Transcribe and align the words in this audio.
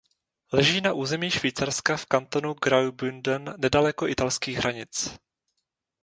Leží 0.53 0.81
na 0.81 0.93
území 0.93 1.31
Švýcarska 1.31 1.97
v 1.97 2.05
kantonu 2.05 2.53
Graubünden 2.53 3.53
nedaleko 3.57 4.07
italských 4.07 4.57
hranic. 4.57 5.17